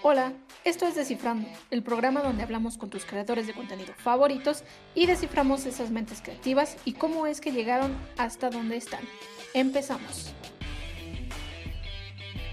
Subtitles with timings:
[0.00, 0.32] Hola,
[0.62, 4.62] esto es Descifrando, el programa donde hablamos con tus creadores de contenido favoritos
[4.94, 9.00] y desciframos esas mentes creativas y cómo es que llegaron hasta donde están.
[9.54, 10.32] Empezamos.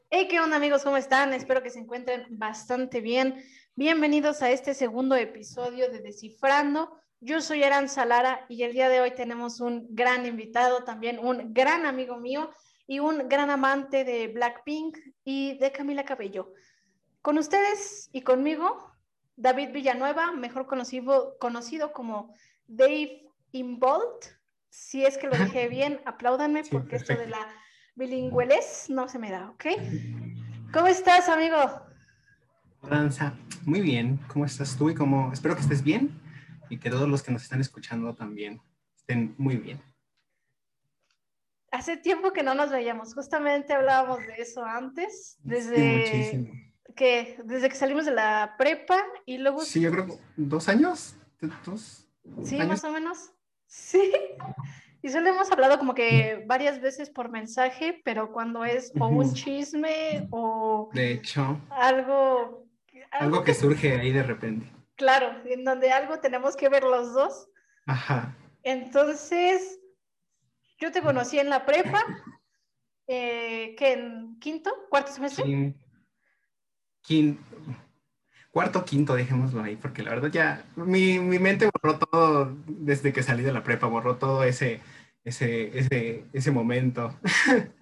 [0.10, 0.84] Hey, ¿qué onda amigos?
[0.84, 1.34] ¿Cómo están?
[1.34, 3.44] Espero que se encuentren bastante bien.
[3.76, 6.98] Bienvenidos a este segundo episodio de Descifrando.
[7.20, 11.54] Yo soy Eran Salara y el día de hoy tenemos un gran invitado, también un
[11.54, 12.50] gran amigo mío
[12.88, 16.52] y un gran amante de Blackpink y de Camila Cabello.
[17.26, 18.94] Con ustedes y conmigo,
[19.36, 22.32] David Villanueva, mejor conocido, conocido como
[22.68, 24.26] Dave Inbolt.
[24.70, 27.40] Si es que lo dije bien, apláudanme porque esto de la
[27.96, 29.66] bilingüeles no se me da, ¿ok?
[30.72, 31.58] ¿Cómo estás, amigo?
[32.84, 33.34] Ranza,
[33.64, 34.20] muy bien.
[34.32, 34.92] ¿Cómo estás tú?
[34.92, 36.22] Y cómo, espero que estés bien
[36.70, 38.62] y que todos los que nos están escuchando también
[38.96, 39.82] estén muy bien.
[41.72, 47.76] Hace tiempo que no nos veíamos, justamente hablábamos de eso antes, desde que desde que
[47.76, 49.62] salimos de la prepa y luego...
[49.62, 51.16] Sí, yo creo dos años.
[51.66, 52.08] ¿Dos
[52.44, 53.32] sí, más o menos.
[53.66, 54.12] Sí.
[55.02, 59.34] Y solo hemos hablado como que varias veces por mensaje, pero cuando es o un
[59.34, 60.90] chisme o...
[60.94, 61.60] De hecho.
[61.70, 62.66] Algo...
[63.12, 64.70] Algo, que, surge ahí de repente.
[64.96, 67.48] Claro, en donde algo tenemos que ver los dos.
[67.86, 68.36] Ajá.
[68.64, 69.80] Entonces,
[70.80, 72.04] yo te conocí en la prepa,
[73.08, 75.46] eh, que en quinto, cuarto semestre.
[75.46, 75.76] Sí
[78.52, 83.44] cuarto, quinto, dejémoslo ahí, porque la verdad ya mi, mente borró todo desde que salí
[83.44, 84.80] de la prepa, borró todo ese,
[85.24, 87.18] ese, ese, ese momento.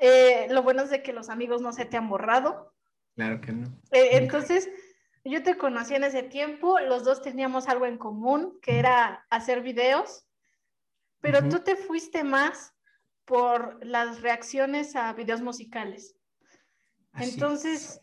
[0.00, 2.72] Eh, lo bueno es de que los amigos no se te han borrado.
[3.16, 3.66] Claro que no.
[3.90, 4.68] Eh, entonces,
[5.24, 9.60] yo te conocí en ese tiempo, los dos teníamos algo en común, que era hacer
[9.60, 10.24] videos,
[11.20, 12.74] pero tú te fuiste más
[13.24, 16.14] por las reacciones a videos musicales.
[17.14, 18.00] Entonces,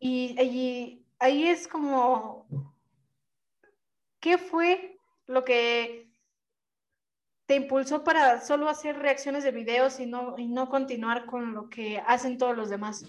[0.00, 2.46] y, ahí es como,
[4.20, 6.10] ¿qué fue lo que
[7.46, 11.68] te impulsó para solo hacer reacciones de videos y no, y no continuar con lo
[11.68, 13.06] que hacen todos los demás?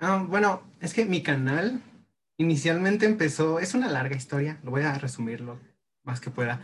[0.00, 1.80] Ah, bueno, es que mi canal
[2.38, 5.58] inicialmente empezó, es una larga historia, lo voy a resumirlo
[6.02, 6.60] más que pueda.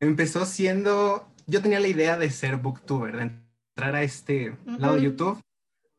[0.00, 5.02] Empezó siendo, yo tenía la idea de ser booktuber, de entrar a este lado de
[5.02, 5.42] YouTube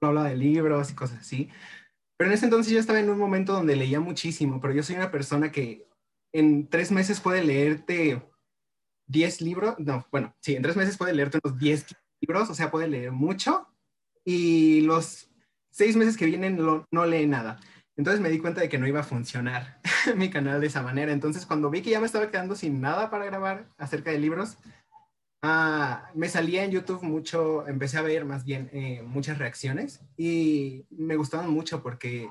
[0.07, 1.49] habla de libros y cosas así.
[2.17, 4.95] Pero en ese entonces yo estaba en un momento donde leía muchísimo, pero yo soy
[4.95, 5.87] una persona que
[6.33, 8.21] en tres meses puede leerte
[9.07, 11.87] 10 libros, no, bueno, sí, en tres meses puede leerte unos 10
[12.21, 13.67] libros, o sea, puede leer mucho,
[14.23, 15.29] y los
[15.71, 17.59] seis meses que vienen no lee nada.
[17.99, 19.81] Entonces me di cuenta de que no iba a funcionar
[20.15, 21.11] mi canal de esa manera.
[21.11, 24.57] Entonces cuando vi que ya me estaba quedando sin nada para grabar acerca de libros,
[25.41, 30.85] Ah, me salía en YouTube mucho, empecé a ver más bien eh, muchas reacciones y
[30.89, 32.29] me gustaban mucho porque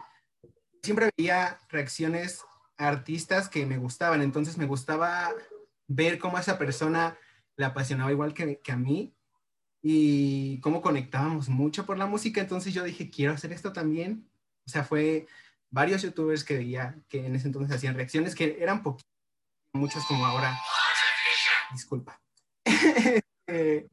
[0.83, 2.45] siempre veía reacciones
[2.77, 5.31] artistas que me gustaban, entonces me gustaba
[5.87, 7.17] ver cómo esa persona
[7.57, 9.15] le apasionaba igual que, que a mí
[9.83, 14.29] y cómo conectábamos mucho por la música, entonces yo dije, quiero hacer esto también.
[14.67, 15.27] O sea, fue
[15.71, 19.11] varios youtubers que veía que en ese entonces hacían reacciones que eran poquitos,
[19.73, 20.59] muchos como ahora.
[21.73, 22.21] Disculpa.
[23.47, 23.89] en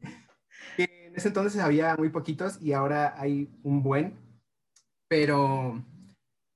[1.16, 4.18] ese entonces había muy poquitos y ahora hay un buen,
[5.08, 5.84] pero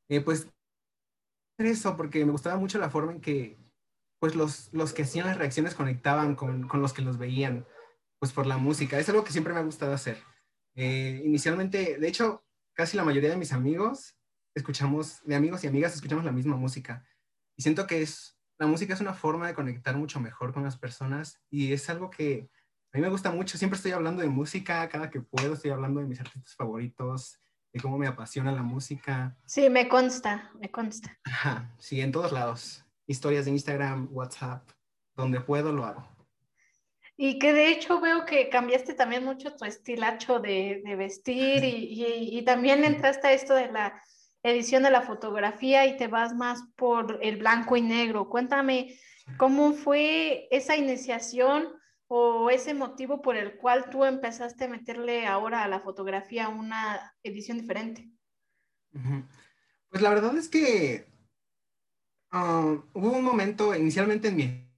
[0.10, 0.48] eh, pues
[1.58, 3.58] eso, porque me gustaba mucho la forma en que
[4.20, 7.66] pues los, los que hacían las reacciones conectaban con, con, los que los veían,
[8.20, 9.00] pues por la música.
[9.00, 10.18] Es algo que siempre me ha gustado hacer.
[10.76, 14.20] Eh, inicialmente, de hecho, casi la mayoría de mis amigos
[14.56, 17.06] escuchamos, de amigos y amigas, escuchamos la misma música.
[17.58, 20.78] Y siento que es la música es una forma de conectar mucho mejor con las
[20.78, 22.50] personas y es algo que
[22.92, 23.58] a mí me gusta mucho.
[23.58, 27.40] Siempre estoy hablando de música, cada que puedo estoy hablando de mis artistas favoritos,
[27.72, 29.38] de cómo me apasiona la música.
[29.46, 31.18] Sí, me consta, me consta.
[31.24, 32.84] Ajá, sí, en todos lados.
[33.08, 34.70] Historias de Instagram, WhatsApp,
[35.16, 36.06] donde puedo lo hago.
[37.16, 41.94] Y que de hecho veo que cambiaste también mucho tu estilacho de, de vestir y,
[41.94, 44.02] y, y, también entraste a esto de la
[44.44, 48.30] edición de la fotografía y te vas más por el blanco y negro.
[48.30, 48.98] Cuéntame
[49.38, 51.68] cómo fue esa iniciación
[52.08, 57.14] o ese motivo por el cual tú empezaste a meterle ahora a la fotografía una
[57.24, 58.10] edición diferente.
[59.90, 61.06] Pues la verdad es que
[62.32, 64.70] ah, hubo un momento inicialmente en mi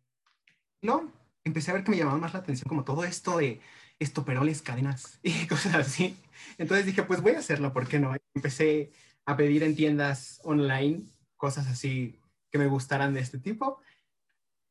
[0.82, 1.12] no
[1.44, 3.62] empecé a ver que me llamaba más la atención como todo esto de
[4.00, 6.18] estoperoles, cadenas y cosas así.
[6.58, 8.16] Entonces dije, pues voy a hacerlo, ¿por qué no?
[8.34, 8.92] Empecé
[9.32, 11.06] a pedir en tiendas online
[11.38, 12.20] cosas así
[12.52, 13.80] que me gustaran de este tipo.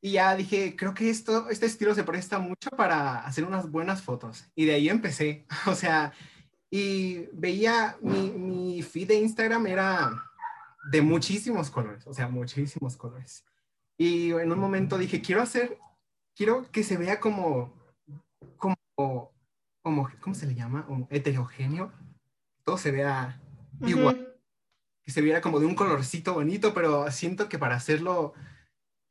[0.03, 4.03] Y ya dije, creo que esto, este estilo se presta mucho para hacer unas buenas
[4.03, 4.47] fotos.
[4.55, 5.47] Y de ahí empecé.
[5.67, 6.13] O sea,
[6.71, 10.11] y veía mi, mi feed de Instagram era
[10.91, 13.45] de muchísimos colores, o sea, muchísimos colores.
[13.99, 15.79] Y en un momento dije, quiero hacer,
[16.35, 17.75] quiero que se vea como,
[18.57, 18.77] como,
[19.83, 20.87] como ¿cómo se le llama?
[20.87, 21.93] Como heterogéneo.
[22.65, 23.41] Todo se vea
[23.81, 24.30] igual.
[25.05, 28.35] Que se viera como de un colorcito bonito, pero siento que para hacerlo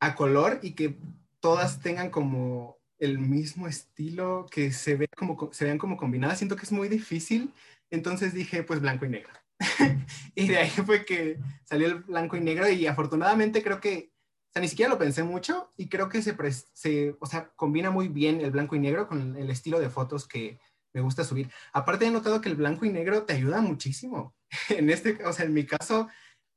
[0.00, 0.96] a color y que
[1.40, 6.56] todas tengan como el mismo estilo, que se, vea como, se vean como combinadas, siento
[6.56, 7.52] que es muy difícil.
[7.90, 9.32] Entonces dije, pues blanco y negro.
[10.34, 14.10] y de ahí fue que salió el blanco y negro y afortunadamente creo que
[14.50, 16.34] o sea, ni siquiera lo pensé mucho y creo que se,
[16.72, 20.26] se, o sea, combina muy bien el blanco y negro con el estilo de fotos
[20.26, 20.58] que
[20.92, 21.48] me gusta subir.
[21.72, 24.34] Aparte he notado que el blanco y negro te ayuda muchísimo.
[24.70, 26.08] en este, o sea, en mi caso,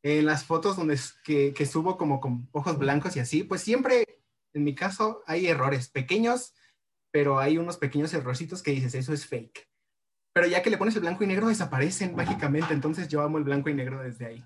[0.03, 4.19] en las fotos donde que, que subo como con ojos blancos y así, pues siempre,
[4.53, 6.53] en mi caso, hay errores pequeños,
[7.11, 9.69] pero hay unos pequeños errorcitos que dices, eso es fake.
[10.33, 12.73] Pero ya que le pones el blanco y negro, desaparecen mágicamente.
[12.73, 14.45] Entonces yo amo el blanco y negro desde ahí.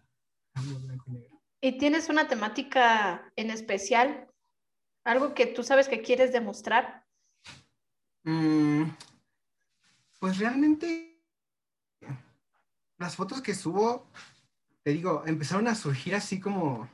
[0.54, 1.42] Amo el blanco y negro.
[1.62, 4.28] ¿Y tienes una temática en especial?
[5.06, 7.06] ¿Algo que tú sabes que quieres demostrar?
[8.24, 8.84] Mm,
[10.20, 11.07] pues realmente
[12.98, 14.08] las fotos que subo,
[14.84, 16.90] te digo, empezaron a surgir así como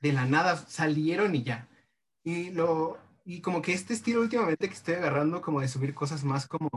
[0.00, 1.68] de la nada, salieron y ya.
[2.22, 6.24] Y lo y como que este estilo últimamente que estoy agarrando como de subir cosas
[6.24, 6.68] más como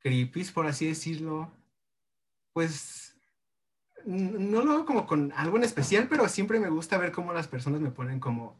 [0.00, 1.52] creepy, por así decirlo,
[2.52, 3.16] pues
[4.04, 7.48] no lo hago como con algo en especial, pero siempre me gusta ver cómo las
[7.48, 8.58] personas me ponen como,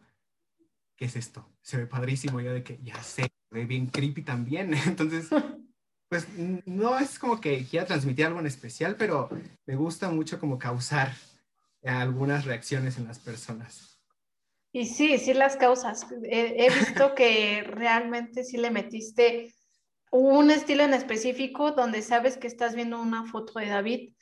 [0.96, 1.48] ¿qué es esto?
[1.62, 4.74] Se ve padrísimo, yo de que ya sé, se ve bien creepy también.
[4.86, 5.30] Entonces,
[6.10, 6.26] pues
[6.66, 9.30] no es como que quiera transmitir algo en especial, pero
[9.64, 11.12] me gusta mucho como causar
[11.84, 14.02] algunas reacciones en las personas.
[14.72, 16.04] Y sí, sí las causas.
[16.24, 19.54] He, he visto que realmente sí le metiste
[20.10, 24.12] un estilo en específico donde sabes que estás viendo una foto de David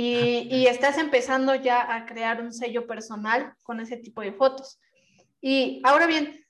[0.00, 4.78] y, estás empezando ya a crear un sello personal con ese tipo de fotos.
[5.40, 6.46] Y ahora bien,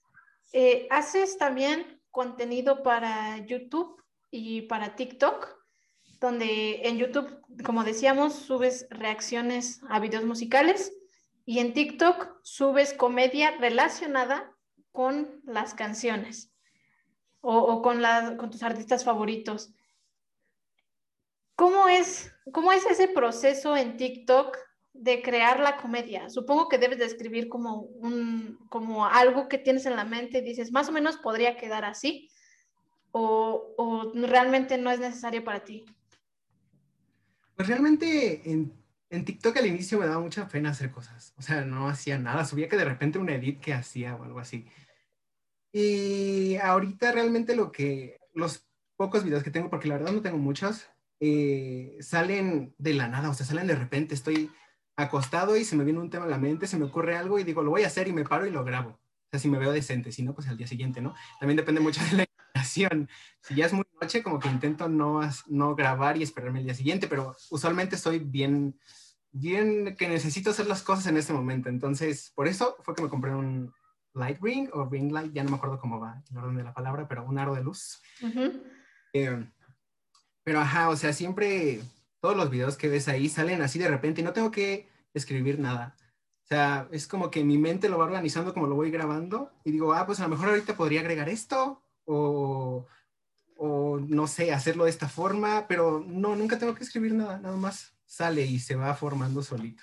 [0.53, 3.99] eh, haces también contenido para YouTube
[4.31, 5.57] y para TikTok,
[6.21, 10.93] donde en YouTube, como decíamos, subes reacciones a videos musicales
[11.45, 14.53] y en TikTok subes comedia relacionada
[14.93, 16.53] con las canciones
[17.41, 18.03] o, con,
[18.37, 19.73] con tus artistas favoritos.
[21.55, 24.57] ¿Cómo es, ¿Cómo es ese proceso en TikTok
[24.93, 26.29] de crear la comedia?
[26.29, 30.73] Supongo que debes describir como, un, como algo que tienes en la mente y dices,
[30.73, 32.29] más o menos podría quedar así,
[33.13, 35.85] o, o realmente no es necesario para ti.
[37.57, 38.73] Pues realmente en,
[39.11, 41.35] en, TikTok al inicio me daba mucha pena hacer cosas.
[41.37, 42.45] O sea, no hacía nada.
[42.45, 44.67] Subía que de repente un edit que hacía o algo así.
[45.73, 48.67] Y ahorita realmente lo que, los
[48.97, 50.89] pocos videos que tengo, porque la verdad no tengo muchos,
[51.21, 54.15] eh, salen de la nada, o sea, salen de repente.
[54.15, 54.51] Estoy
[54.97, 57.45] acostado y se me viene un tema a la mente, se me ocurre algo y
[57.45, 58.91] digo, lo voy a hacer y me paro y lo grabo.
[58.91, 61.15] O sea, si me veo decente, si no, pues al día siguiente, ¿no?
[61.39, 62.27] También depende mucho de la
[62.59, 63.09] inspiración.
[63.43, 66.75] Si ya es muy noche, como que intento no, no grabar y esperarme el día
[66.75, 68.79] siguiente, pero usualmente estoy bien,
[69.33, 71.69] bien que necesito hacer las cosas en este momento.
[71.69, 73.73] Entonces, por eso fue que me compré un
[74.15, 76.75] light ring o ring light, ya no me acuerdo cómo va el orden de la
[76.75, 78.01] palabra, pero un aro de luz.
[79.13, 81.81] Pero ajá, o sea, siempre
[82.21, 85.59] todos los videos que ves ahí salen así de repente y no tengo que escribir
[85.59, 85.95] nada.
[86.45, 89.71] O sea, es como que mi mente lo va organizando como lo voy grabando y
[89.71, 92.87] digo, ah, pues a lo mejor ahorita podría agregar esto o,
[93.57, 97.57] o no sé, hacerlo de esta forma, pero no, nunca tengo que escribir nada, nada
[97.57, 99.83] más sale y se va formando solito.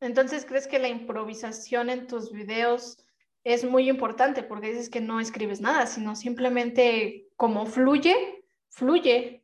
[0.00, 2.98] Entonces, ¿crees que la improvisación en tus videos
[3.42, 4.42] es muy importante?
[4.42, 9.42] Porque dices que no escribes nada, sino simplemente como fluye, fluye.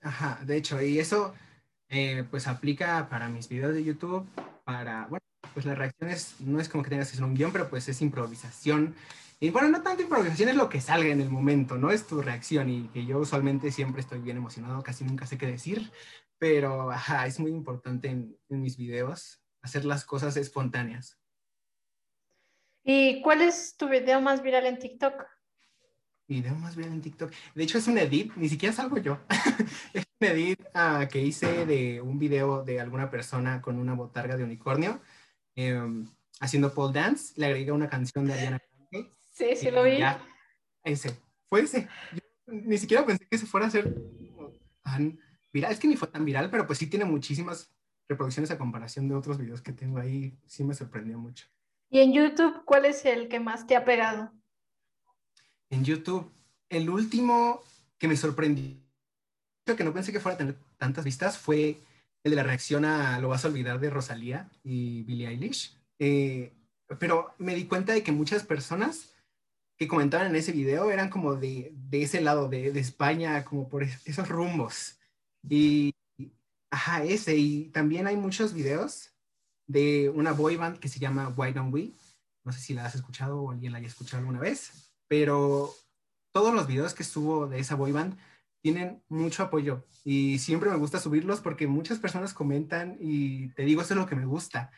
[0.00, 1.34] Ajá, de hecho, y eso
[1.90, 4.26] eh, pues aplica para mis videos de YouTube,
[4.64, 7.68] para, bueno, pues las reacciones no es como que tengas que hacer un guion, pero
[7.68, 8.94] pues es improvisación.
[9.40, 12.20] Y bueno, no tanto improvisación, es lo que salga en el momento, no es tu
[12.22, 15.90] reacción y que yo usualmente siempre estoy bien emocionado, casi nunca sé qué decir,
[16.38, 21.18] pero ajá, es muy importante en, en mis videos hacer las cosas espontáneas.
[22.84, 25.26] ¿Y cuál es tu video más viral en TikTok?
[26.28, 27.32] video más bien en TikTok.
[27.54, 29.18] De hecho, es un edit, ni siquiera salgo yo.
[29.94, 34.36] es un edit uh, que hice de un video de alguna persona con una botarga
[34.36, 35.00] de unicornio
[35.58, 36.08] um,
[36.40, 37.34] haciendo pole dance.
[37.36, 38.60] Le agregué una canción de Ariana
[38.90, 39.12] Grande.
[39.30, 39.98] Sí, sí lo vi.
[39.98, 40.24] Ya,
[40.84, 41.16] ese,
[41.48, 41.88] fue ese.
[42.12, 43.94] Yo ni siquiera pensé que se fuera a hacer
[44.82, 45.18] tan
[45.52, 45.72] viral.
[45.72, 47.72] Es que ni fue tan viral, pero pues sí tiene muchísimas
[48.08, 50.38] reproducciones a comparación de otros videos que tengo ahí.
[50.46, 51.46] Sí me sorprendió mucho.
[51.90, 54.32] ¿Y en YouTube cuál es el que más te ha pegado?
[55.70, 56.30] en YouTube.
[56.68, 57.62] El último
[57.98, 58.76] que me sorprendió
[59.64, 61.78] que no pensé que fuera a tener tantas vistas fue
[62.24, 65.76] el de la reacción a Lo vas a olvidar de Rosalía y Billie Eilish.
[65.98, 66.52] Eh,
[66.98, 69.14] pero me di cuenta de que muchas personas
[69.76, 73.68] que comentaban en ese video eran como de, de ese lado, de, de, España, como
[73.68, 74.98] por esos rumbos.
[75.48, 75.94] Y,
[76.70, 77.36] ajá, ese.
[77.36, 79.12] Y también hay muchos videos
[79.66, 81.92] de una boy band que se llama Why Don't We.
[82.44, 85.72] No sé si la has escuchado o alguien la haya escuchado alguna vez, pero
[86.32, 88.18] todos los videos que subo de esa boy band
[88.60, 93.82] tienen mucho apoyo y siempre me gusta subirlos porque muchas personas comentan y te digo,
[93.82, 94.70] eso es lo que me gusta,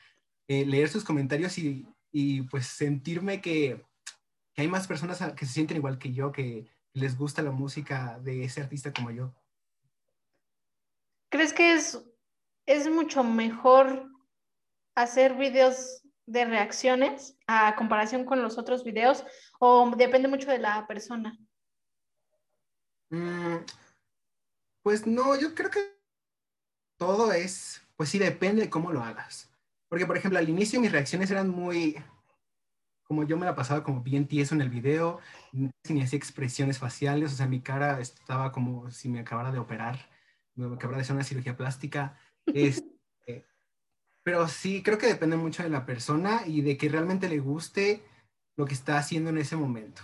[0.49, 3.85] eh, leer sus comentarios y, y pues sentirme que,
[4.55, 8.19] que, hay más personas que se sienten igual que yo, que les gusta la música
[8.21, 9.35] de ese artista como yo.
[11.31, 12.03] ¿Crees que es,
[12.67, 14.11] es mucho mejor
[14.97, 19.25] hacer videos de reacciones a comparación con los otros videos
[19.59, 21.39] o depende mucho de la persona?
[23.11, 23.65] Mm,
[24.83, 25.81] pues no, yo creo que
[26.97, 29.51] todo es, pues sí, depende de cómo lo hagas.
[29.89, 31.97] Porque, por ejemplo, al inicio mis reacciones eran muy,
[33.03, 35.19] como yo me la pasaba como bien tieso en el video,
[35.53, 39.99] ni hacía expresiones faciales, o sea, mi cara estaba como si me acabara de operar,
[40.55, 42.17] me acabara de hacer una cirugía plástica.
[42.47, 42.85] Este,
[44.23, 48.05] pero sí, creo que depende mucho de la persona y de que realmente le guste
[48.57, 50.03] lo que está haciendo en ese momento.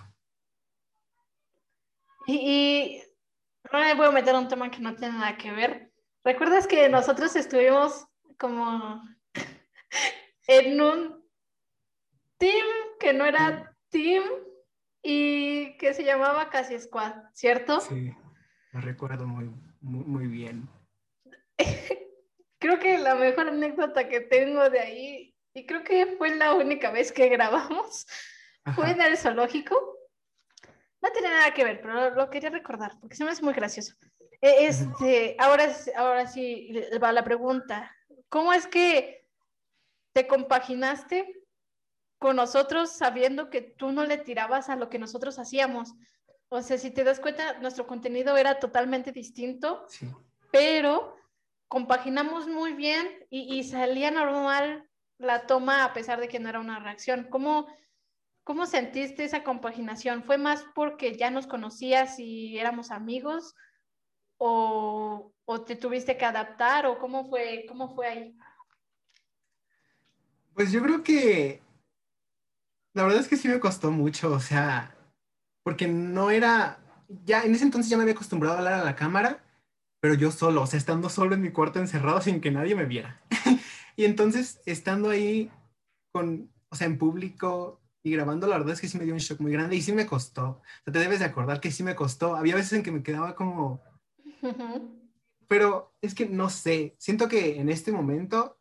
[2.27, 3.03] Y,
[3.73, 5.93] no me voy a meter un tema que no tiene nada que ver.
[6.25, 8.07] ¿Recuerdas que nosotros estuvimos
[8.39, 9.01] como
[10.49, 11.25] en un
[12.39, 12.67] team
[12.99, 14.25] que no era team
[15.03, 17.81] y que se llamaba Casi Squad, ¿cierto?
[17.81, 18.13] Sí,
[18.73, 20.69] lo recuerdo muy, muy, bien.
[22.59, 26.91] creo que la mejor anécdota que tengo de ahí, y creo que fue la única
[26.91, 28.07] vez que grabamos,
[28.75, 29.96] fue en el zoológico
[31.03, 33.95] no tiene nada que ver, pero lo, quería recordar porque se me hace muy gracioso.
[34.41, 36.73] E, este, ahora, ahora sí
[37.03, 37.95] va la pregunta.
[38.29, 39.27] ¿Cómo es que
[40.13, 41.43] te compaginaste
[42.19, 45.95] con nosotros sabiendo que tú no le tirabas a lo que nosotros hacíamos?
[46.49, 49.87] O sea, si te das cuenta, nuestro contenido era totalmente distinto,
[50.51, 51.17] pero
[51.69, 54.89] compaginamos muy bien y, y, salía normal
[55.19, 57.27] la toma a pesar de que no era una reacción.
[57.31, 57.67] ¿Cómo,
[58.47, 60.23] ¿Cómo sentiste esa compaginación?
[60.23, 63.57] ¿Fue más porque ya nos conocías y éramos amigos?
[64.39, 66.87] ¿O, o te tuviste que adaptar?
[66.87, 68.39] ¿O cómo fue, cómo fue ahí?
[70.55, 71.61] Pues yo creo que
[72.95, 74.97] la verdad es que sí me costó mucho, o sea,
[75.65, 76.79] porque no era,
[77.25, 79.43] ya en ese entonces ya me había acostumbrado a hablar a la cámara,
[79.99, 82.85] pero yo solo, o sea, estando solo en mi cuarto encerrado sin que nadie me
[82.85, 83.21] viera.
[83.97, 85.51] y entonces, estando ahí
[86.13, 89.19] con, o sea, en público, y grabando, la verdad es que sí me dio un
[89.19, 90.45] shock muy grande y sí me costó.
[90.45, 92.37] O sea, te debes de acordar que sí me costó.
[92.37, 93.83] Había veces en que me quedaba como...
[95.49, 98.59] Pero es que no sé, siento que en este momento,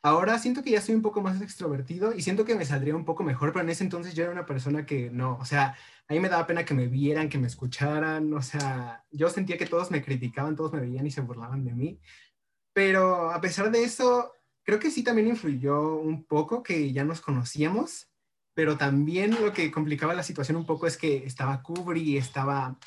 [0.00, 3.04] ahora siento que ya soy un poco más extrovertido y siento que me saldría un
[3.04, 6.12] poco mejor, pero en ese entonces yo era una persona que no, o sea, a
[6.12, 9.66] mí me daba pena que me vieran, que me escucharan, o sea, yo sentía que
[9.66, 12.00] todos me criticaban, todos me veían y se burlaban de mí.
[12.72, 14.32] Pero a pesar de eso,
[14.62, 18.13] creo que sí también influyó un poco que ya nos conocíamos
[18.54, 22.78] pero también lo que complicaba la situación un poco es que estaba Kubri, estaba,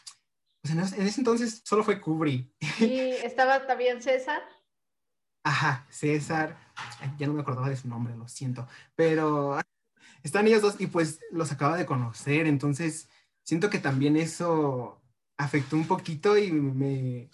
[0.62, 2.51] pues en ese entonces solo fue Kubri.
[2.79, 4.41] ¿Y estaba también César?
[5.43, 6.57] Ajá, César,
[7.17, 9.59] ya no me acordaba de su nombre, lo siento, pero
[10.24, 13.09] están ellos dos y pues los acaba de conocer, entonces
[13.43, 15.01] siento que también eso
[15.38, 17.29] afectó un poquito y me,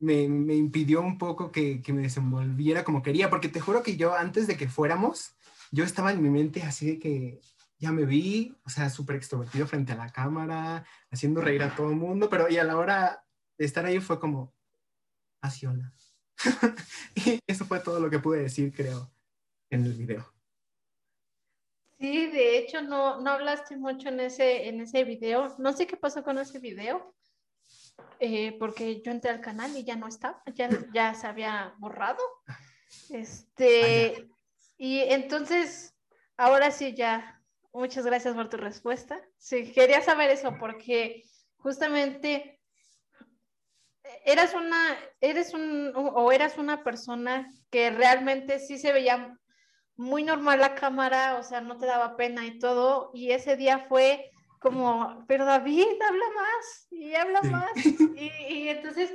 [0.00, 3.96] me, me impidió un poco que, que, me desenvolviera como quería, porque te juro que
[3.96, 5.36] yo antes de que fuéramos,
[5.70, 7.40] yo estaba en mi mente así de que
[7.78, 11.88] ya me vi, o sea, súper extrovertido frente a la cámara, haciendo reír a todo
[11.90, 13.24] el mundo, pero y a la hora
[13.56, 14.54] de estar ahí fue como,
[15.40, 15.92] así hola.
[17.14, 19.10] y eso fue todo lo que pude decir, creo,
[19.70, 20.30] en el video.
[21.98, 25.54] Sí, de hecho no, no hablaste mucho en ese, en ese video.
[25.58, 27.14] No sé qué pasó con ese video,
[28.18, 32.22] eh, porque yo entré al canal y ya no estaba, ya, ya se había borrado.
[32.46, 32.58] Ah.
[33.10, 34.28] Este,
[34.82, 35.94] y entonces,
[36.38, 37.38] ahora sí ya,
[37.70, 39.20] muchas gracias por tu respuesta.
[39.36, 41.22] Sí, quería saber eso porque
[41.56, 42.58] justamente
[44.24, 49.38] eras una, eres un, o eras una persona que realmente sí se veía
[49.96, 53.80] muy normal la cámara, o sea, no te daba pena y todo, y ese día
[53.80, 57.84] fue como, pero David, habla más, y habla más,
[58.16, 59.12] y, y entonces,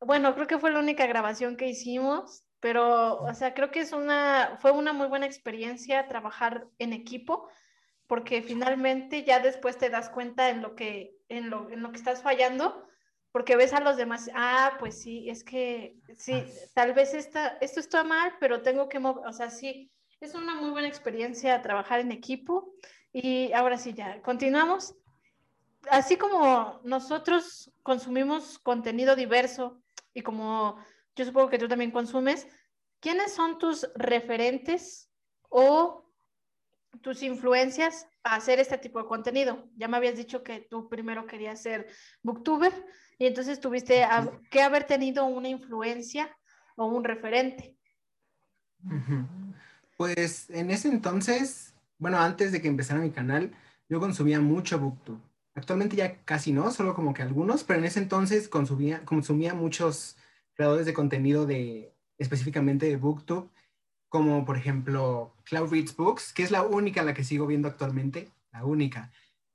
[0.00, 3.92] bueno, creo que fue la única grabación que hicimos, pero, o sea, creo que es
[3.92, 7.48] una, fue una muy buena experiencia trabajar en equipo,
[8.06, 11.98] porque finalmente ya después te das cuenta en lo que, en lo, en lo que
[11.98, 12.86] estás fallando,
[13.32, 17.80] porque ves a los demás, ah, pues sí, es que sí, tal vez esta, esto
[17.80, 19.90] está mal, pero tengo que mover, o sea, sí,
[20.20, 22.76] es una muy buena experiencia trabajar en equipo.
[23.12, 24.94] Y ahora sí, ya, continuamos.
[25.90, 29.82] Así como nosotros consumimos contenido diverso
[30.14, 30.76] y como
[31.16, 32.46] yo supongo que tú también consumes,
[33.00, 35.10] ¿quiénes son tus referentes
[35.48, 36.10] o
[37.00, 39.68] tus influencias a hacer este tipo de contenido?
[39.76, 41.88] Ya me habías dicho que tú primero querías ser
[42.22, 42.72] booktuber
[43.18, 44.06] y entonces tuviste
[44.50, 46.34] que haber tenido una influencia
[46.76, 47.76] o un referente.
[49.96, 53.52] Pues en ese entonces, bueno, antes de que empezara mi canal,
[53.88, 55.20] yo consumía mucho booktube.
[55.54, 60.16] Actualmente ya casi no, solo como que algunos, pero en ese entonces consumía, consumía muchos
[60.62, 63.48] creadores de contenido de específicamente de booktube
[64.08, 68.30] como por ejemplo Cloud Reads Books, que es la única la que sigo viendo actualmente,
[68.52, 69.10] la única.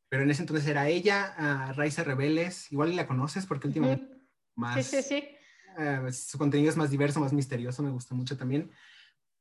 [0.09, 4.19] Pero en ese entonces era ella, uh, Raiza Rebeles, igual la conoces porque últimamente
[4.55, 4.85] más...
[4.85, 5.29] Sí, sí, sí.
[5.77, 8.69] Uh, su contenido es más diverso, más misterioso, me gusta mucho también.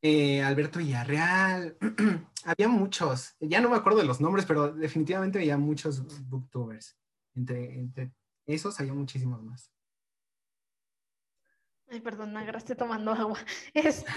[0.03, 1.77] Eh, Alberto Villarreal,
[2.45, 6.97] había muchos, ya no me acuerdo de los nombres, pero definitivamente había muchos booktubers.
[7.35, 8.13] Entre, entre
[8.47, 9.73] esos había muchísimos más.
[11.88, 13.38] Ay, perdón, me agarraste tomando agua.
[13.75, 14.11] Este,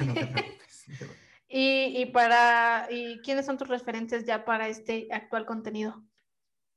[1.48, 6.04] y, y, para, ¿y quiénes son tus referentes ya para este actual contenido?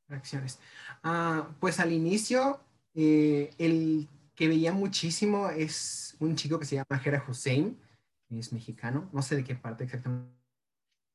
[0.09, 0.59] Reacciones.
[1.03, 2.61] Ah, pues al inicio,
[2.95, 7.79] eh, el que veía muchísimo es un chico que se llama Jera Hussein,
[8.31, 10.33] es mexicano, no sé de qué parte exactamente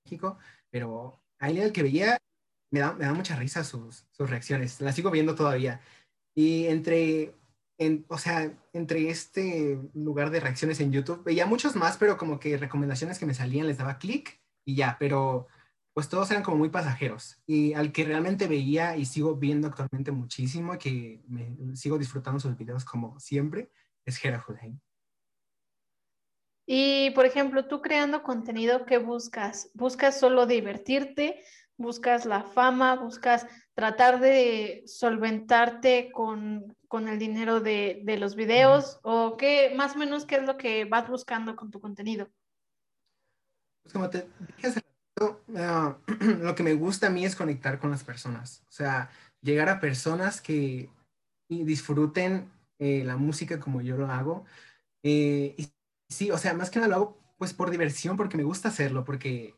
[0.05, 0.38] México,
[0.69, 2.17] pero a él el que veía
[2.72, 5.81] me da, me da mucha risa sus, sus reacciones, las sigo viendo todavía.
[6.36, 7.34] Y entre
[8.07, 12.57] o sea, entre este lugar de reacciones en YouTube, veía muchos más, pero como que
[12.57, 15.48] recomendaciones que me salían les daba clic y ya, pero
[15.93, 17.41] pues todos eran como muy pasajeros.
[17.48, 22.55] Y al que realmente veía y sigo viendo actualmente muchísimo, que me sigo disfrutando sus
[22.55, 23.72] videos como siempre,
[24.05, 24.79] es Hera Hudain.
[26.69, 29.71] Y por ejemplo, tú creando contenido, ¿qué buscas?
[29.73, 31.41] ¿Buscas solo divertirte?
[31.78, 32.96] ¿Buscas la fama?
[32.96, 39.00] ¿Buscas tratar de solventarte con, con el dinero de, de, los videos?
[39.04, 42.30] ¿O qué, más o menos, qué es lo que vas buscando con tu contenido?
[43.84, 44.82] Pues como te dije
[45.22, 45.34] uh,
[46.44, 48.63] lo que me gusta a mí es conectar con las personas.
[48.68, 49.10] O sea,
[49.42, 50.90] llegar a personas que
[51.48, 54.46] disfruten eh, la música como yo lo hago.
[55.04, 55.72] Eh, y
[56.10, 59.04] sí, o sea, más que nada lo hago pues por diversión, porque me gusta hacerlo,
[59.06, 59.56] porque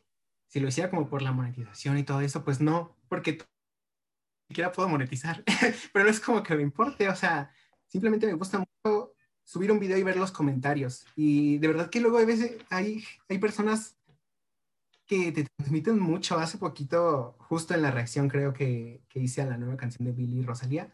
[0.50, 3.38] si lo hiciera como por la monetización y todo eso, pues no, porque
[4.48, 5.44] siquiera puedo monetizar,
[5.92, 7.52] pero no es como que me importe, o sea,
[7.86, 11.06] simplemente me gusta mucho subir un video y ver los comentarios.
[11.14, 13.96] Y de verdad que luego a veces hay, hay personas
[15.06, 16.36] que te transmiten mucho.
[16.36, 20.12] Hace poquito, justo en la reacción creo que, que hice a la nueva canción de
[20.12, 20.92] Billy Rosalía,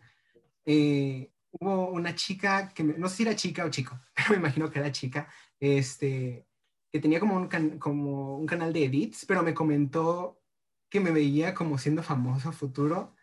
[0.66, 4.70] eh, hubo una chica que, no sé si era chica o chico, pero me imagino
[4.70, 6.46] que era chica, este,
[6.92, 10.40] que tenía como un, como un canal de edits, pero me comentó
[10.88, 13.14] que me veía como siendo famoso futuro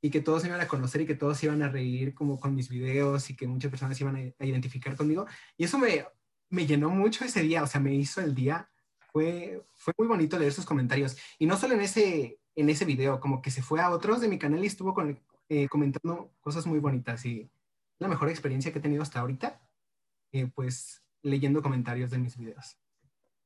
[0.00, 2.68] y que todos iban a conocer y que todos iban a reír como con mis
[2.68, 5.26] videos y que muchas personas iban a, identificar conmigo.
[5.56, 6.06] Y eso me,
[6.50, 8.70] me llenó mucho ese día, o sea, me hizo el día.
[9.12, 11.16] Fue, fue muy bonito leer sus comentarios.
[11.38, 14.28] Y no solo en ese, en ese video, como que se fue a otros de
[14.28, 17.24] mi canal y estuvo con, eh, comentando cosas muy bonitas.
[17.26, 17.50] Y
[17.98, 19.60] la mejor experiencia que he tenido hasta ahorita,
[20.32, 22.78] eh, pues leyendo comentarios de mis videos.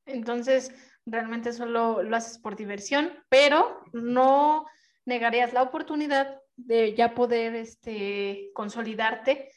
[0.06, 0.72] Entonces,
[1.06, 4.66] realmente solo lo haces por diversión, pero no
[5.04, 9.50] negarías la oportunidad de ya poder este, consolidarte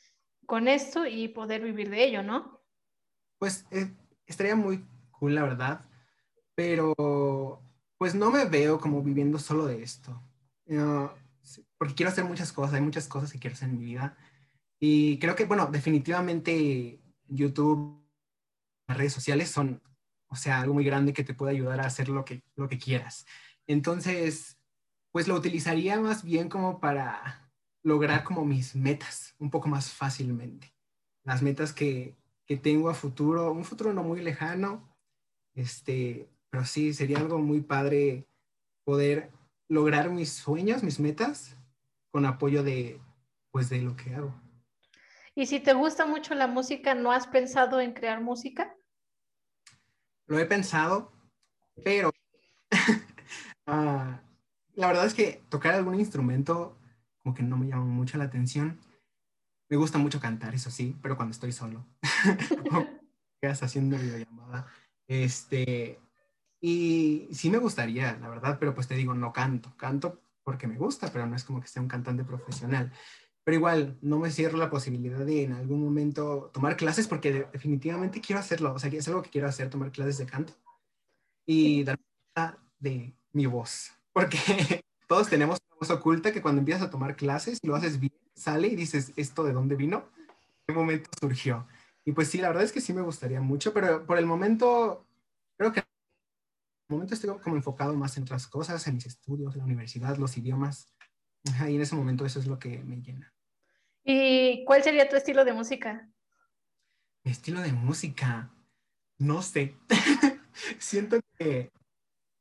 [0.45, 2.61] con esto y poder vivir de ello, ¿no?
[3.39, 3.93] Pues eh,
[4.25, 5.85] estaría muy cool, la verdad,
[6.55, 7.61] pero
[7.97, 10.21] pues no me veo como viviendo solo de esto,
[11.77, 14.17] porque quiero hacer muchas cosas, hay muchas cosas que quiero hacer en mi vida
[14.79, 18.03] y creo que, bueno, definitivamente YouTube,
[18.87, 19.81] las redes sociales son,
[20.27, 22.77] o sea, algo muy grande que te puede ayudar a hacer lo que, lo que
[22.77, 23.25] quieras.
[23.67, 24.57] Entonces,
[25.11, 27.51] pues lo utilizaría más bien como para
[27.83, 30.73] lograr como mis metas un poco más fácilmente.
[31.23, 34.95] Las metas que, que tengo a futuro, un futuro no muy lejano,
[35.53, 38.27] este, pero sí, sería algo muy padre
[38.83, 39.31] poder
[39.67, 41.57] lograr mis sueños, mis metas,
[42.11, 43.01] con apoyo de,
[43.51, 44.33] pues, de lo que hago.
[45.33, 48.73] Y si te gusta mucho la música, ¿no has pensado en crear música?
[50.27, 51.11] Lo he pensado,
[51.83, 52.09] pero
[53.67, 53.71] uh,
[54.75, 56.77] la verdad es que tocar algún instrumento
[57.23, 58.79] como que no me llama mucho la atención.
[59.69, 61.85] Me gusta mucho cantar, eso sí, pero cuando estoy solo.
[63.41, 64.67] Quedas haciendo videollamada.
[65.07, 65.99] Este,
[66.61, 69.75] y sí me gustaría, la verdad, pero pues te digo, no canto.
[69.77, 72.91] Canto porque me gusta, pero no es como que sea un cantante profesional.
[73.45, 78.19] Pero igual no me cierro la posibilidad de en algún momento tomar clases porque definitivamente
[78.19, 80.53] quiero hacerlo, o sea, es algo que quiero hacer, tomar clases de canto
[81.45, 81.99] y dar
[82.33, 84.37] cuenta de mi voz, porque
[85.07, 88.17] todos tenemos una voz oculta que cuando empiezas a tomar clases y lo haces bien,
[88.33, 90.09] sale y dices, ¿esto de dónde vino?
[90.65, 91.67] ¿Qué momento surgió?
[92.03, 95.05] Y pues sí, la verdad es que sí me gustaría mucho, pero por el momento,
[95.55, 95.85] creo que el
[96.89, 100.87] momento estoy como enfocado más en otras cosas, en mis estudios, la universidad, los idiomas.
[101.43, 103.34] y en ese momento eso es lo que me llena.
[104.05, 106.07] ¿Y cuál sería tu estilo de música?
[107.23, 108.51] Mi estilo de música,
[109.17, 109.75] no sé.
[110.77, 111.71] Siento que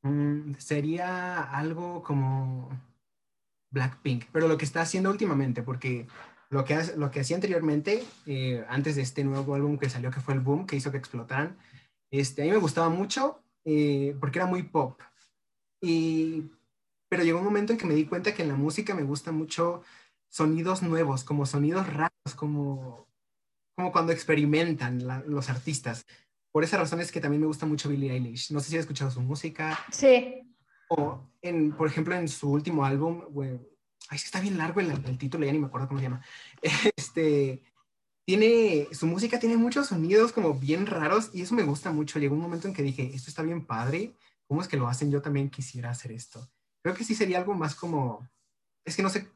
[0.03, 2.69] mm, sería algo como
[3.71, 6.05] Blackpink, pero lo que está haciendo últimamente, porque
[6.51, 10.21] lo que, lo que hacía anteriormente, eh, antes de este nuevo álbum que salió, que
[10.21, 11.57] fue el boom, que hizo que explotaran,
[12.11, 15.01] este, a mí me gustaba mucho eh, porque era muy pop.
[15.81, 16.51] Y,
[17.09, 19.31] pero llegó un momento en que me di cuenta que en la música me gusta
[19.31, 19.81] mucho
[20.35, 23.07] sonidos nuevos, como sonidos raros, como,
[23.73, 26.05] como cuando experimentan los artistas.
[26.51, 28.51] Por esa razón es que también me gusta mucho Billie Eilish.
[28.51, 29.79] No sé si has escuchado su música.
[29.91, 30.53] Sí.
[30.89, 33.61] O, en, por ejemplo, en su último álbum, bueno,
[34.09, 36.21] ay, está bien largo el, el, título, ya ni me acuerdo cómo se llama.
[36.97, 37.63] Este,
[38.25, 42.19] tiene, su música tiene muchos sonidos como bien raros y eso me gusta mucho.
[42.19, 44.17] Llegó un momento en que dije, esto está bien padre,
[44.49, 45.11] ¿cómo es que lo hacen?
[45.11, 46.45] Yo también quisiera hacer esto.
[46.83, 48.27] Creo que sí sería algo más como,
[48.83, 49.34] es que no sé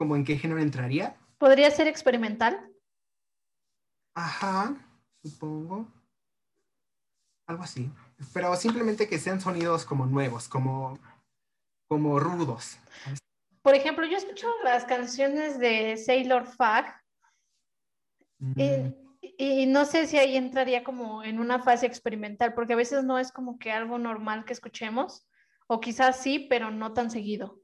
[0.00, 1.14] ¿Cómo en qué género entraría?
[1.36, 2.72] ¿Podría ser experimental?
[4.14, 4.74] Ajá,
[5.22, 5.92] supongo.
[7.46, 7.90] Algo así.
[8.32, 10.98] Pero simplemente que sean sonidos como nuevos, como,
[11.86, 12.78] como rudos.
[13.60, 16.98] Por ejemplo, yo escucho las canciones de Sailor Fag
[18.38, 18.58] mm.
[19.36, 23.18] y, no sé si ahí entraría como en una fase experimental, porque a veces no
[23.18, 25.28] es como que algo normal que escuchemos,
[25.66, 27.59] o quizás sí, pero no tan seguido.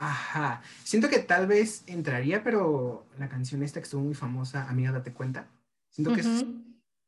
[0.00, 0.62] Ajá.
[0.82, 5.12] Siento que tal vez entraría, pero la canción esta que estuvo muy famosa, Amiga, date
[5.12, 5.46] cuenta.
[5.90, 6.46] Siento que es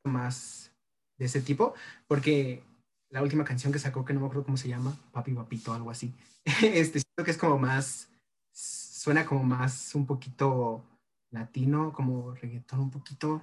[0.04, 0.70] más
[1.16, 1.72] de ese tipo,
[2.06, 2.62] porque
[3.08, 5.90] la última canción que sacó, que no me acuerdo cómo se llama, Papi Papito, algo
[5.90, 6.14] así.
[6.62, 8.10] este, siento que es como más,
[8.52, 10.84] suena como más un poquito
[11.30, 13.40] latino, como reggaetón un poquito.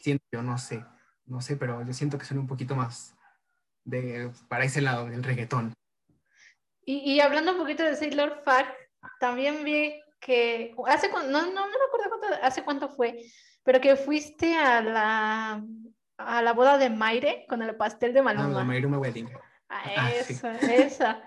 [0.00, 0.82] Siento, yo no sé,
[1.26, 3.14] no sé, pero yo siento que suena un poquito más
[3.84, 5.74] de, para ese lado del reggaetón.
[6.88, 8.72] Y, hablando un poquito de Sailor Fag,
[9.18, 13.24] también vi que hace no, no, no me acuerdo cuánto, hace cuánto fue,
[13.64, 15.64] pero que fuiste a la,
[16.16, 18.46] a la boda de Maire con el pastel de Maluma.
[18.46, 19.28] Ah, la Maire Wedding.
[19.68, 21.22] Ah, ah esa, esa.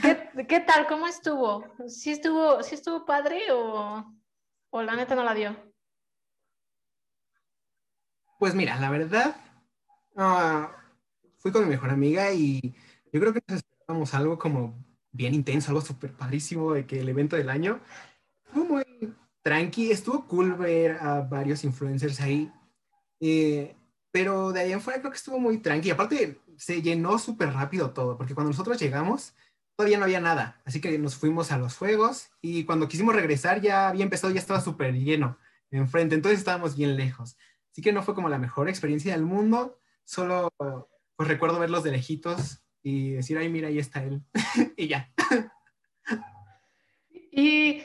[0.00, 0.86] ¿Qué, ¿Qué, tal?
[0.86, 1.66] ¿Cómo estuvo?
[1.88, 4.02] ¿Sí estuvo, sí estuvo padre o,
[4.70, 5.54] o la neta no la dio?
[8.38, 9.36] Pues mira, la verdad,
[11.36, 12.74] fui con mi mejor amiga y
[13.12, 14.85] yo creo que nos esperábamos algo como
[15.16, 17.80] bien intenso, algo súper padrísimo de que el evento del año
[18.52, 18.84] fue muy
[19.42, 22.52] tranqui, estuvo cool ver a varios influencers ahí,
[23.20, 23.76] eh,
[24.10, 27.90] pero de ahí en fuera creo que estuvo muy tranqui, aparte se llenó súper rápido
[27.90, 29.34] todo, porque cuando nosotros llegamos
[29.76, 33.60] todavía no había nada, así que nos fuimos a los fuegos y cuando quisimos regresar
[33.60, 35.38] ya había empezado, ya estaba súper lleno
[35.70, 37.36] enfrente, entonces estábamos bien lejos,
[37.72, 40.50] así que no fue como la mejor experiencia del mundo, solo
[41.16, 44.22] pues recuerdo verlos de lejitos y decir, ay, mira, ahí está él.
[44.76, 45.12] y ya.
[47.10, 47.82] y,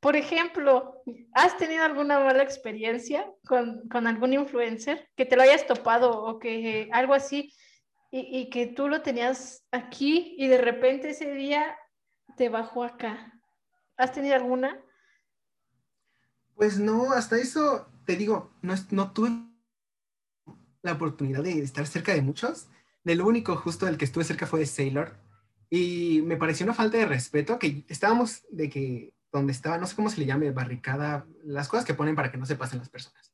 [0.00, 1.02] por ejemplo,
[1.34, 6.38] ¿has tenido alguna mala experiencia con, con algún influencer que te lo hayas topado o
[6.38, 7.52] que algo así
[8.10, 11.76] y, y, que tú lo tenías aquí y de repente ese día
[12.38, 13.38] te bajó acá?
[13.98, 14.80] ¿Has tenido alguna?
[16.54, 19.32] Pues no, hasta eso te digo, no, no tuve
[20.80, 22.70] la oportunidad de estar cerca de muchos
[23.04, 25.16] del único justo del que estuve cerca fue de Sailor.
[25.68, 29.94] Y me pareció una falta de respeto que estábamos de que donde estaba, no sé
[29.94, 32.88] cómo se le llame, barricada, las cosas que ponen para que no se pasen las
[32.88, 33.32] personas.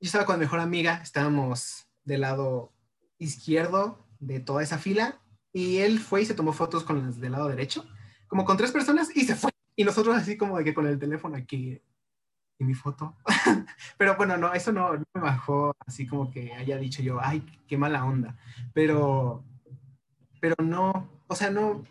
[0.00, 2.72] Yo estaba con mi mejor amiga, estábamos del lado
[3.18, 5.20] izquierdo de toda esa fila
[5.52, 7.86] y él fue y se tomó fotos con las del lado derecho,
[8.26, 9.50] como con tres personas y se fue.
[9.76, 11.80] Y nosotros así como de que con el teléfono aquí
[12.62, 13.16] mi foto.
[13.98, 17.76] Pero bueno, no, eso no, me bajó así como que haya dicho yo, ay, qué
[17.76, 18.36] mala onda.
[18.72, 19.44] Pero,
[20.40, 21.84] pero no, o sea, no,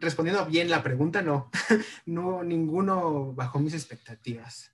[0.00, 1.50] respondiendo bien la pregunta, no,
[2.06, 4.72] no, ninguno bajó mis expectativas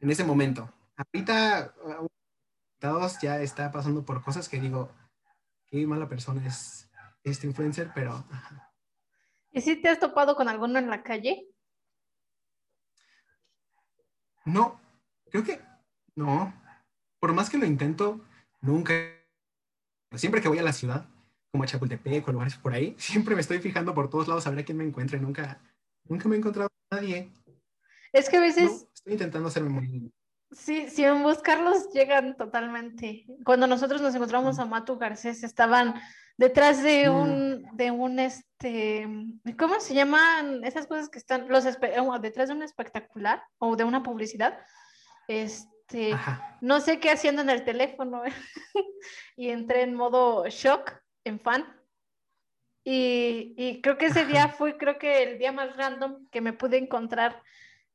[0.00, 0.72] en ese momento.
[0.96, 1.74] Ahorita,
[2.78, 4.90] todos ya está pasando por cosas que digo,
[5.66, 6.90] qué mala persona es
[7.24, 8.24] este influencer, pero...
[9.50, 11.46] ¿Y si te has topado con alguno en la calle?
[14.44, 14.80] No,
[15.30, 15.60] creo que
[16.16, 16.52] no.
[17.20, 18.20] Por más que lo intento,
[18.60, 18.94] nunca.
[20.14, 21.06] Siempre que voy a la ciudad,
[21.50, 24.50] como a Chapultepec o lugares por ahí, siempre me estoy fijando por todos lados a
[24.50, 25.20] ver a quién me encuentre.
[25.20, 25.60] Nunca,
[26.04, 27.30] nunca me he encontrado a nadie.
[28.12, 28.86] Es que a veces...
[28.94, 30.12] estoy intentando hacerme muy...
[30.50, 33.24] Sí, sin buscarlos llegan totalmente.
[33.42, 35.94] Cuando nosotros nos encontramos a Matu Garcés, estaban
[36.36, 39.06] detrás de un, de un, este,
[39.58, 44.02] ¿cómo se llaman esas cosas que están, los, detrás de un espectacular o de una
[44.02, 44.58] publicidad?
[45.28, 46.14] Este,
[46.60, 48.22] no sé qué haciendo en el teléfono
[49.36, 50.92] y entré en modo shock,
[51.24, 51.64] en fan.
[52.84, 56.52] Y, y creo que ese día fue, creo que el día más random que me
[56.52, 57.40] pude encontrar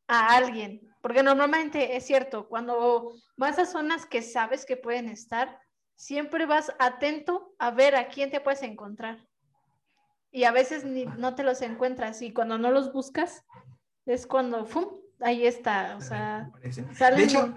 [0.08, 5.60] a alguien, porque normalmente es cierto, cuando vas a zonas que sabes que pueden estar,
[5.98, 9.28] siempre vas atento a ver a quién te puedes encontrar.
[10.32, 13.44] Y a veces ni, no te los encuentras y cuando no los buscas
[14.06, 14.86] es cuando, ¡fum!
[15.20, 17.54] Ahí está, o sea, de hecho,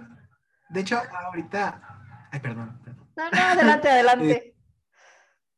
[0.70, 2.81] de hecho, ahorita, ay, perdón.
[3.14, 4.55] No, no, adelante, adelante.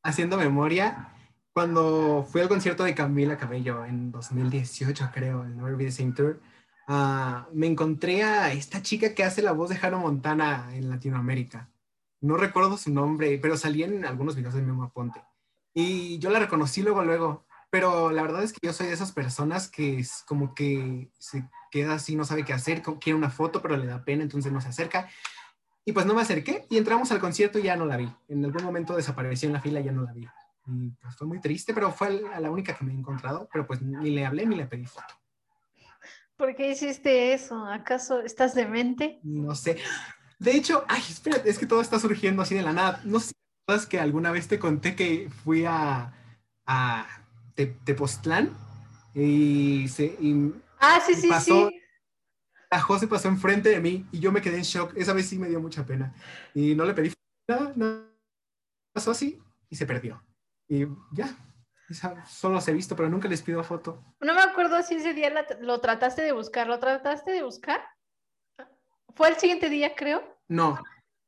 [0.04, 1.14] Eh, haciendo memoria,
[1.52, 6.10] cuando fui al concierto de Camila Cabello en 2018, creo, en Never Be the Same
[6.12, 6.40] Tour,
[6.86, 11.70] Ah, me encontré a esta chica que hace la voz de Hannah Montana en Latinoamérica.
[12.22, 15.20] No recuerdo su nombre, pero salía en algunos videos de Memo Aponte.
[15.74, 17.44] Y yo la reconocí luego, luego.
[17.68, 21.48] Pero la verdad es que yo soy de esas personas que es como que se
[21.70, 24.60] queda así, no sabe qué hacer, quiere una foto, pero le da pena, entonces no
[24.60, 25.08] se acerca.
[25.84, 28.08] Y pues no me acerqué y entramos al concierto y ya no la vi.
[28.28, 30.28] En algún momento desapareció en la fila y ya no la vi.
[30.68, 33.82] Y pues fue muy triste, pero fue la única que me he encontrado, pero pues
[33.82, 35.14] ni le hablé ni le pedí foto.
[36.36, 37.64] ¿Por qué hiciste eso?
[37.66, 39.18] ¿Acaso estás demente?
[39.22, 39.78] No sé.
[40.42, 43.00] De hecho, ay, espérate, es que todo está surgiendo así de la nada.
[43.04, 46.12] No sé si que alguna vez te conté que fui a,
[46.66, 47.06] a
[47.54, 48.52] Tepoztlán
[49.14, 50.18] y se.
[50.80, 51.80] ah, sí, sí, sí.
[52.72, 54.96] La José pasó enfrente de mí y yo me quedé en shock.
[54.96, 56.12] Esa vez sí me dio mucha pena.
[56.54, 57.12] Y no le pedí
[57.46, 58.02] nada, nada.
[58.92, 60.24] Pasó así y se perdió.
[60.66, 61.36] Y ya,
[62.26, 64.02] solo se he visto, pero nunca les pido foto.
[64.20, 66.66] No me acuerdo si ese día lo trataste de buscar.
[66.66, 67.80] ¿Lo trataste de buscar?
[69.14, 70.31] ¿Fue el siguiente día, creo?
[70.52, 70.78] No.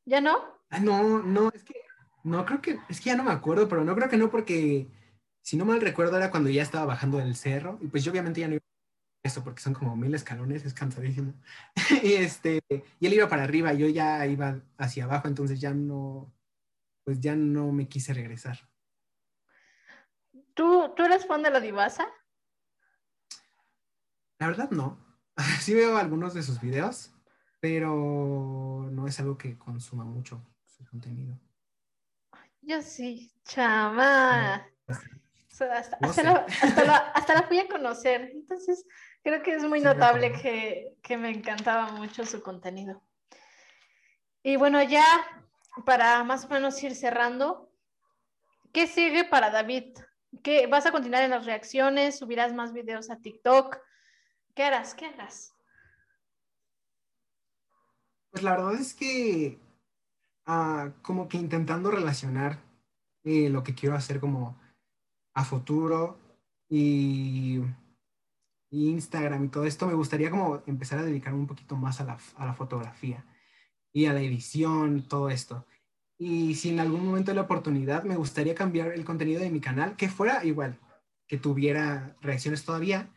[0.05, 0.37] ¿Ya no?
[0.69, 1.75] Ah, no, no, es que,
[2.25, 4.87] no creo que, es que ya no me acuerdo, pero no creo que no, porque
[5.41, 8.43] si no mal recuerdo era cuando ya estaba bajando del cerro, y pues yo obviamente
[8.43, 11.33] ya no iba a eso, porque son como mil escalones, es cansadísimo.
[12.03, 16.31] y este, y él iba para arriba, yo ya iba hacia abajo, entonces ya no,
[17.05, 18.59] pues ya no me quise regresar.
[20.53, 22.07] ¿Tú, ¿Tú eres fan de la divasa?
[24.39, 25.03] La verdad no.
[25.61, 27.15] Sí veo algunos de sus videos,
[27.65, 31.35] pero no es algo que consuma mucho su contenido.
[32.61, 34.69] Yo sí, chama.
[35.49, 36.05] hasta,
[36.85, 38.33] la, fui a conocer.
[38.35, 38.85] Entonces,
[39.23, 43.03] creo que es muy notable que, que me encantaba mucho su contenido.
[44.43, 45.07] Y bueno, ya
[45.87, 47.73] para más o menos ir cerrando,
[48.75, 49.97] ¿qué sigue para David?
[50.43, 52.19] ¿Qué, ¿Vas a continuar en las reacciones?
[52.19, 53.79] ¿Subirás más videos a TikTok?
[54.55, 54.95] ¿Qué harás?
[54.95, 55.54] ¿Qué harás?
[58.35, 59.61] Pues la verdad es que
[60.47, 62.59] ah, como que intentando relacionar
[63.23, 64.59] eh, lo que quiero hacer como
[65.35, 66.19] a futuro
[66.69, 67.61] y,
[68.73, 72.19] Instagram y todo esto, me gustaría como empezar a dedicarme un poquito más a la,
[72.37, 73.25] a la fotografía
[73.93, 75.65] y a la edición, todo esto.
[76.19, 79.61] Y si en algún momento de la oportunidad me gustaría cambiar el contenido de mi
[79.61, 80.81] canal, que fuera igual,
[81.29, 83.15] que tuviera reacciones todavía,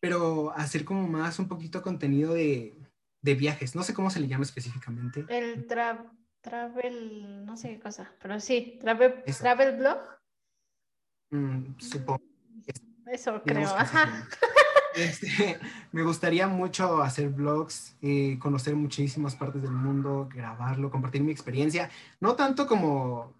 [0.00, 2.85] pero hacer como más un poquito contenido de,
[3.26, 3.74] de viajes.
[3.74, 5.26] No sé cómo se le llama específicamente.
[5.28, 9.98] El travel, no sé qué cosa, pero sí, travel, travel blog.
[11.30, 12.22] Mm, supongo.
[13.06, 14.28] Eso creo, ajá.
[14.94, 15.26] Este,
[15.92, 21.90] me gustaría mucho hacer vlogs, eh, conocer muchísimas partes del mundo, grabarlo, compartir mi experiencia.
[22.20, 23.34] No tanto como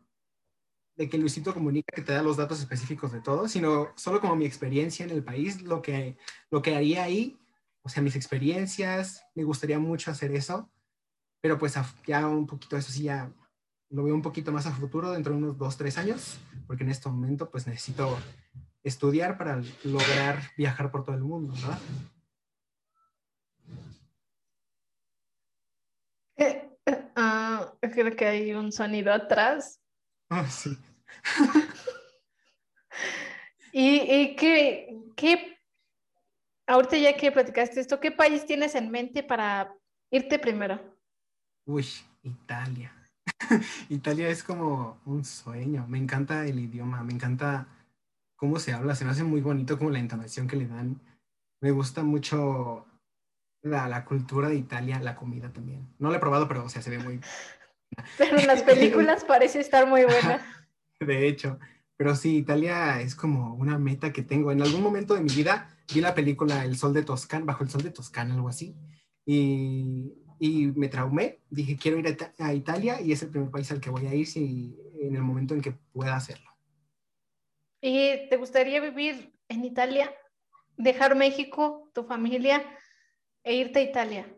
[0.97, 4.35] de que Luisito comunica que te da los datos específicos de todo, sino solo como
[4.35, 6.17] mi experiencia en el país, lo que,
[6.51, 7.39] lo que haría ahí,
[7.87, 10.69] o sea, mis experiencias, me gustaría mucho hacer eso,
[11.41, 13.33] pero pues ya un poquito eso sí ya
[13.91, 16.91] lo veo un poquito más a futuro, dentro de unos dos, tres años, porque en
[16.91, 18.19] este momento pues necesito
[18.83, 21.79] estudiar para lograr viajar por todo el mundo, ¿verdad?
[26.39, 29.81] Eh, eh, ah, creo que hay un sonido atrás.
[30.29, 30.77] Ah, sí.
[33.73, 35.56] ¿Y, qué, qué,
[36.67, 39.75] ahorita ya que platicaste esto, qué país tienes en mente para
[40.11, 40.81] irte primero?
[41.67, 41.87] Uy,
[42.23, 42.93] Italia.
[43.89, 45.87] Italia es como un sueño.
[45.89, 47.67] Me encanta el idioma, me encanta
[48.37, 51.01] cómo se habla, se me hace muy bonito como la entonación que le dan.
[51.61, 52.87] Me gusta mucho
[53.63, 55.89] la, la cultura de Italia, la comida también.
[55.99, 57.21] No la he probado, pero o sea, se ve muy...
[58.19, 60.45] Pero en las películas parece estar muy buena.
[61.01, 61.59] De hecho,
[61.97, 64.53] Pero sí, Italia es como una meta que tengo.
[64.53, 67.71] En algún momento de mi vida vi la película El Sol de Toscana, bajo el
[67.71, 68.77] Sol de Toscana, algo así.
[69.25, 71.41] Y, y me traumé.
[71.51, 74.27] Dije, quiero ir a, Italia y es el primer país al que voy a ir
[74.27, 76.51] si, en el momento en que pueda hacerlo.
[77.81, 80.15] ¿Y te gustaría vivir en Italia?
[80.77, 82.63] ¿Dejar México, tu familia,
[83.43, 84.37] e irte a Italia?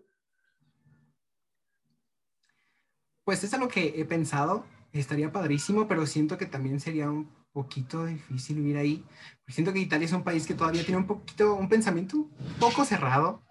[3.25, 4.65] Pues es algo que he pensado.
[4.93, 9.05] Estaría padrísimo, pero siento que también sería un poquito difícil vivir ahí.
[9.47, 12.85] Siento que Italia es un país que todavía tiene un poquito, un pensamiento un poco
[12.85, 13.43] cerrado.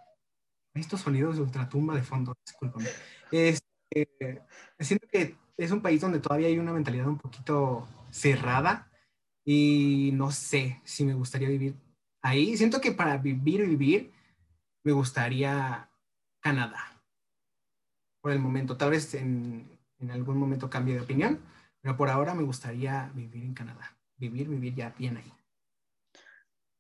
[0.74, 2.88] Estos sonidos de ultratumba de fondo, discúlpame.
[3.32, 4.44] Este,
[4.80, 8.92] siento que es un país donde todavía hay una mentalidad un poquito cerrada
[9.44, 11.76] y no sé si me gustaría vivir
[12.22, 12.56] ahí.
[12.58, 14.12] Siento que para vivir, vivir,
[14.84, 15.90] me gustaría
[16.40, 17.02] Canadá.
[18.22, 19.80] Por el momento, tal vez en
[20.12, 21.40] algún momento cambie de opinión,
[21.82, 23.98] pero por ahora me gustaría vivir en Canadá.
[24.18, 25.32] Vivir, vivir ya bien ahí.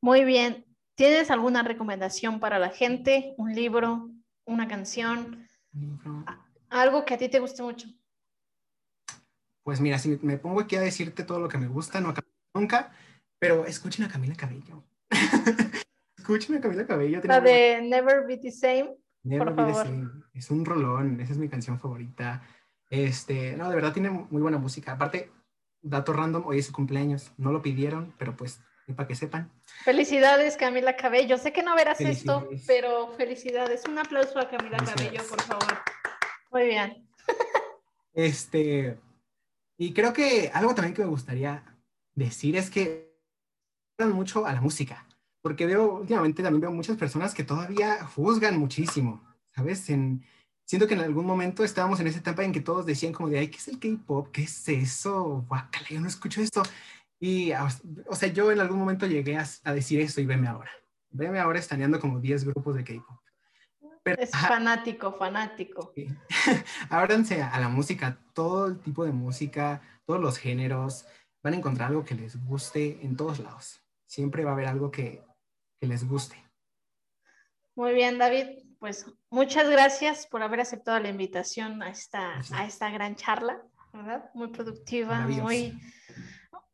[0.02, 0.66] Muy bien.
[0.96, 3.36] ¿Tienes alguna recomendación para la gente?
[3.38, 4.10] ¿Un libro?
[4.46, 5.48] ¿Una canción?
[6.70, 7.88] Algo que a ti te guste mucho.
[9.64, 12.28] Pues mira, si me pongo aquí a decirte todo lo que me gusta, no acabo
[12.56, 12.92] nunca,
[13.38, 14.84] pero escuchen a Camila Cabello.
[16.18, 17.22] escuchen a Camila Cabello.
[17.26, 18.96] La de Never Be the Same.
[19.24, 20.10] Never Be the Same.
[20.34, 22.42] Es un rolón, esa es mi canción favorita.
[22.89, 24.93] Este, no, de verdad tiene muy buena música.
[24.93, 25.32] Aparte,
[25.82, 27.32] dato random, hoy es su cumpleaños.
[27.38, 28.62] No lo pidieron, pero pues,
[28.95, 29.52] para que sepan.
[29.84, 31.38] Felicidades, Camila Cabello.
[31.38, 33.84] Sé que no verás esto, pero felicidades.
[33.88, 35.78] Un aplauso a Camila Cabello, por favor.
[36.52, 37.08] Muy bien.
[38.13, 38.97] Este,
[39.78, 41.63] y creo que algo también que me gustaría
[42.15, 43.15] decir es que
[44.06, 45.06] mucho a la música,
[45.43, 49.88] porque veo, últimamente también veo muchas personas que todavía juzgan muchísimo, ¿sabes?
[49.91, 50.26] En,
[50.67, 53.39] siento que en algún momento estábamos en esa etapa en que todos decían como de,
[53.39, 54.30] ay, ¿qué es el K-pop?
[54.32, 55.45] ¿Qué es eso?
[55.47, 56.62] Guácala, yo no escucho esto.
[57.19, 57.51] Y,
[58.08, 60.69] o sea, yo en algún momento llegué a, decir eso y veme ahora.
[61.10, 63.17] Veme ahora estaneando como 10 grupos de K-pop.
[64.06, 65.93] es fanático, fanático.
[65.95, 66.08] Sí.
[66.89, 71.08] Ábranse a la música, todo el tipo de música, todos los géneros.
[71.41, 73.82] Van a encontrar algo que les guste en todos lados.
[74.06, 75.23] Siempre va a haber algo que,
[75.80, 76.36] que les guste.
[77.75, 82.90] Muy bien, David pues muchas gracias por haber aceptado la invitación a esta, a esta
[82.90, 83.62] gran charla,
[83.94, 84.30] ¿verdad?
[84.34, 85.80] Muy productiva, muy...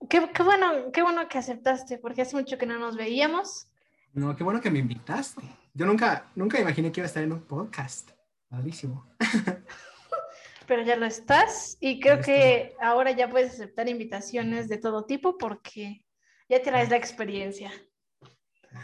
[0.10, 3.68] Qué, qué, bueno, qué bueno que aceptaste, porque hace mucho que no nos veíamos.
[4.14, 5.42] No, qué bueno que me invitaste.
[5.74, 8.12] Yo nunca, nunca imaginé que iba a estar en un podcast.
[8.50, 9.08] Padrísimo.
[10.68, 15.38] Pero ya lo estás y creo que ahora ya puedes aceptar invitaciones de todo tipo
[15.38, 16.06] porque
[16.48, 17.72] ya traes la experiencia.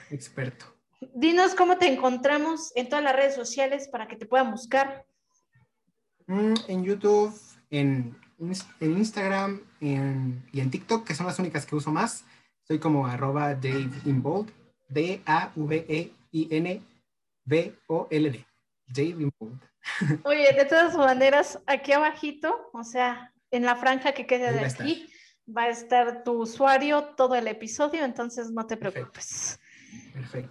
[0.10, 0.79] Experto.
[1.14, 5.06] Dinos cómo te encontramos en todas las redes sociales para que te puedan buscar.
[6.28, 7.34] Mm, en YouTube,
[7.70, 8.16] en,
[8.80, 12.26] en Instagram y en TikTok, que son las únicas que uso más.
[12.68, 14.52] Soy como arroba Dave Inbold,
[14.90, 15.66] D-A-V-E-I-N-B-O-L-D.
[18.88, 19.60] Dave Inbold.
[20.24, 25.10] Oye, de todas maneras, aquí abajito, o sea, en la franja que queda de aquí,
[25.48, 29.58] va a estar tu usuario todo el episodio, entonces no te preocupes.
[29.58, 29.69] Perfecto.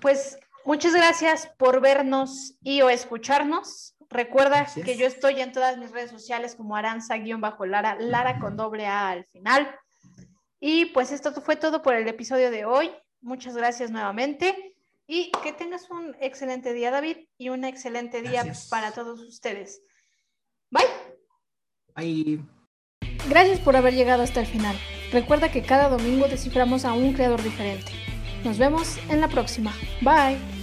[0.00, 3.94] Pues muchas gracias por vernos y o escucharnos.
[4.10, 9.10] Recuerda que yo estoy en todas mis redes sociales como Aranza-Lara, Lara con doble A
[9.10, 9.74] al final.
[10.60, 12.90] Y pues esto fue todo por el episodio de hoy.
[13.20, 14.74] Muchas gracias nuevamente
[15.06, 19.82] y que tengas un excelente día, David, y un excelente día para todos ustedes.
[20.70, 20.84] Bye.
[21.96, 22.44] Bye.
[23.28, 24.76] Gracias por haber llegado hasta el final.
[25.10, 27.90] Recuerda que cada domingo desciframos a un creador diferente.
[28.48, 29.74] Nos vemos en la próxima.
[30.00, 30.57] Bye.